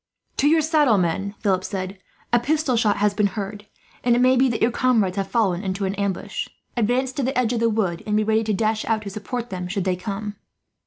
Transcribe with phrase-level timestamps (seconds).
[0.37, 1.99] "To your saddle, men," Philip said.
[2.33, 3.67] "A pistol shot has been heard,
[4.03, 6.47] and it may be that your comrades have fallen into an ambush.
[6.75, 9.51] Advance to the edge of the wood, and be ready to dash out to support
[9.51, 10.37] them, should they come."